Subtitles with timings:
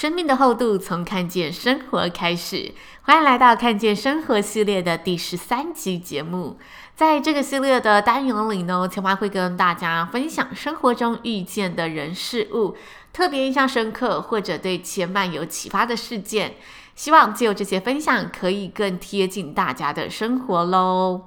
[0.00, 2.72] 生命的厚度从看见生活开始，
[3.02, 6.58] 欢迎来到看见生活系列的第十三集节目。
[6.94, 12.74] 在这个系列的单元里呢，千嫚会跟大家分享生活中遇见的人事物，
[13.12, 16.54] 特别印象深刻或者对千嫚有启发的事件。
[16.94, 21.26] 希望借由这些分享，可以更贴近大家的生活喽。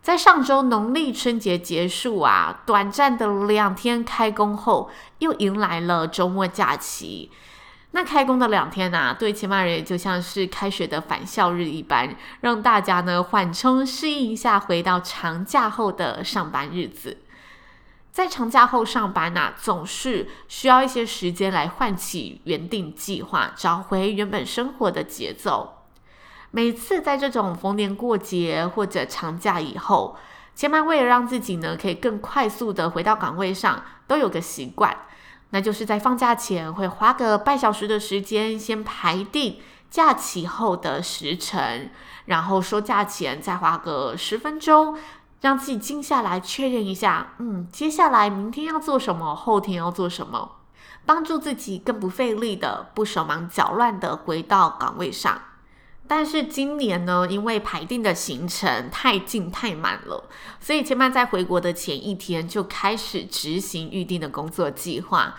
[0.00, 4.88] 在上周农历春节结束啊，短暂的两天开工后，
[5.18, 7.30] 又迎来了周末假期。
[7.92, 17.18] 那开工的两天啊，对千嫚而言就像是开学的返校日一般，让大家呢缓冲适应一下，回到长假后的上班日子。
[18.12, 25.84] 在长假后上班呐、总是需要一些时间来唤起原定计划，找回原本生活的节奏。
[26.50, 30.16] 每次在这种逢年过节或者长假以后，
[30.54, 34.96] 千嫚为了让自己呢可以更快速的回到岗位上，都有个习惯。
[35.50, 39.58] 那就是在放假前会花个半小时的时间，先排定
[39.90, 41.90] 假期后的时程，
[42.26, 44.96] 然后收假前再花个十分钟，
[45.40, 50.56] 让自己静下来确认一下，嗯，接下来明天要做什么，后天要做什么，
[51.06, 55.40] 帮助自己更不费力的、不手忙脚乱的回到岗位上。
[56.08, 60.24] 但是今年呢，因为排定的行程太近太满了，
[60.58, 65.38] 所以千嫚在回国的前一天就开始执行预定的工作计划。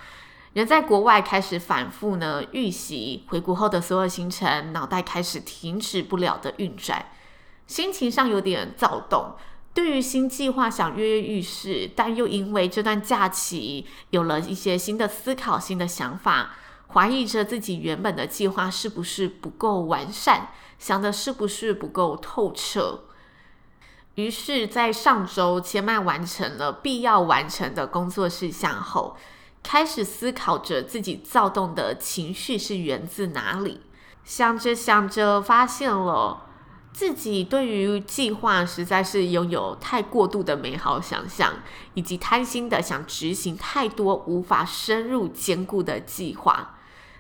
[0.54, 7.04] 人在国外开始反复呢预习回国后的所有行程，脑袋开始停止不了的运转，
[7.66, 9.36] 心情上有点躁动。
[9.74, 16.56] 对于新计划想跃跃欲试，但又因为这段假期有了一些新的思考、新的想法。
[16.92, 23.04] 怀疑着自己原本的计划是不是不够完善，想的是不是不够透彻。
[24.16, 29.16] 于是，在上周千曼完成了必要完成的工作事项后，
[29.62, 33.82] 开始思考着自己躁动的情绪是源自哪里。
[34.24, 36.48] 想着想着，发现了
[36.92, 41.54] 自己对于计划实在是拥有太过度的美好想象，
[41.94, 46.76] 以及贪心的想执行太多无法深入兼顾的计划。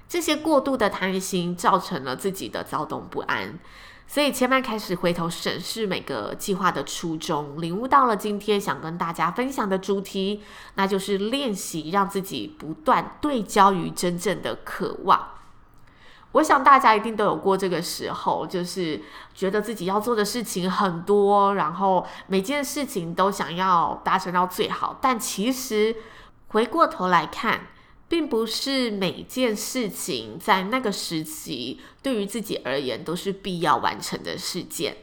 [0.09, 3.59] 这些过度的贪心造成了自己的躁动不安，
[4.07, 10.41] 所以千嫚开始回头审视每个计划的初衷，领悟到了今天想跟大家分享的主题，
[10.73, 15.27] 那就是练习让自己不断对焦于真正的渴望。
[16.33, 19.01] 我想大家一定都有过这个时候，就是
[19.35, 25.95] 觉得自己要做的事情很多，然后每件事情都想要达成到最好，但其实
[26.49, 27.67] 回过头来看，
[28.09, 34.97] 并不是每件事情在那个时期对于自己而言都是必要完成的事件，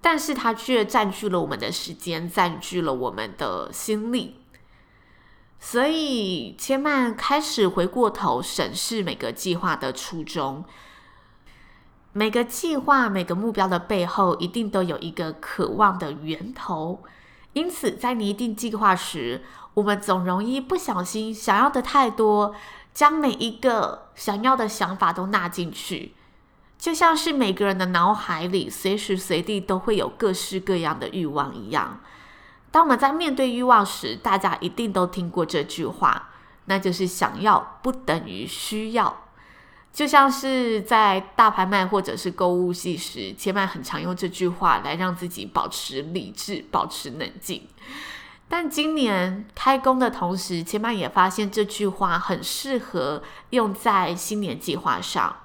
[0.00, 4.36] 但是它却占据了我们的时间，占据了我们的心力。
[5.60, 10.64] 所以千嫚开始回过头审视每个计划的初衷，
[12.12, 17.02] 每个计划、每个目标的背后，一定都有一个渴望的源头。
[17.54, 19.42] 因此，在拟定计划时，
[19.74, 22.54] 我们总容易不小心想要的太多，
[22.92, 26.12] 将每一个想要的想法都纳进去，
[26.78, 32.00] 就像是每个人的脑海里随时随地都会有各式各样的欲望一样。
[32.70, 36.30] 当我们在面对欲望时，大家一定都听过这句话，
[36.66, 39.23] 那就是“想要不等于需要”。
[39.94, 47.62] 就像是在大拍卖或者是购物季时，千曼很常用这句话来让自己保持理智、保持冷静。
[48.48, 55.36] 但今年开工的同时，千曼也发现这句话很适合用在新年计划上，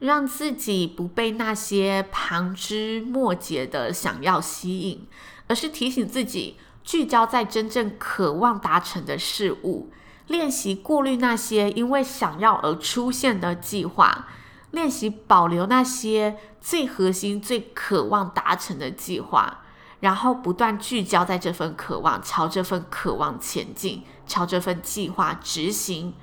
[0.00, 5.08] 让自己不被那些旁枝末节的想要吸引，
[5.46, 9.90] 而是提醒自己聚焦在真正渴望达成的事物。
[10.26, 14.26] 练习过滤那些因为想要而出现的计划，
[14.70, 19.60] 练习保留那些最核心、最渴望达成的计划，
[20.00, 26.14] 然后不断聚焦在这份渴望，朝这份渴望前进，朝这份计划执行，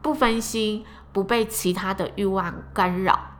[0.00, 3.31] 不分心，不被其他的欲望干扰。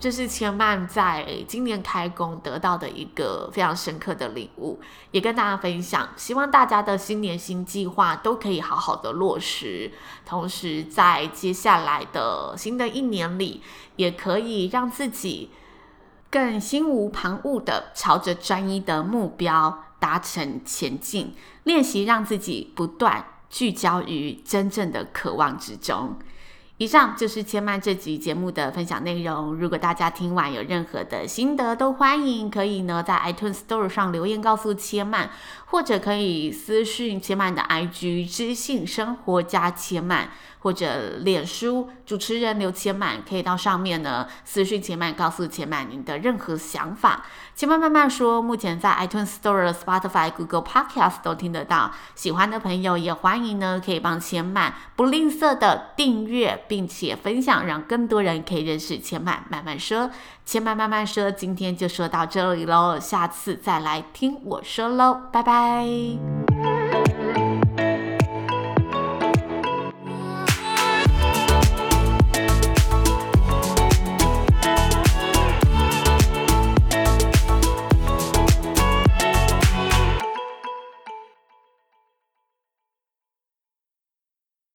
[0.00, 4.80] 这是千曼在今年开工得到的一个非常深刻的领悟，
[5.10, 6.08] 也跟大家分享。
[6.16, 9.92] 希望大家的新年新计划都可以好好的落实，
[10.24, 13.62] 同时在接下来的新的一年里，
[13.96, 15.50] 也可以让自己
[16.30, 26.16] 更心无旁骛的朝着专一的目标达成前进，练习让自己不断聚焦于真正的渴望之中。
[26.80, 29.54] 以上就是千曼这集节目的分享内容。
[29.54, 35.28] 如果大家听完有任何的心得，都欢迎可以呢在 iTunes Store 上留言告诉千曼，
[35.66, 40.30] 或者可以私讯千曼的 IG 知性生活加千曼。
[40.62, 47.24] 或者脸书主持人刘千曼可以到上面呢私讯千曼，告诉千曼您的任何想法。
[47.54, 51.90] 千曼慢慢说，目前在 iTunes Store、Spotify、Google Podcast 都听得到。
[52.14, 60.08] 喜欢的朋友也欢迎呢，可以帮千曼不吝啬的订阅，并且分享，让更多人可以认识千曼慢慢说。
[60.44, 66.39] 千曼慢慢说，今天就说到这里喽，下次再来听我说喽，拜拜。